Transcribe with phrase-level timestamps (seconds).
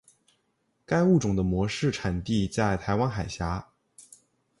[0.83, 3.67] 该物种的模式产地在台湾海峡。